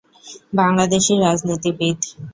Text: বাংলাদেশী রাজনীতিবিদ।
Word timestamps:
বাংলাদেশী 0.53 1.13
রাজনীতিবিদ। 1.19 1.99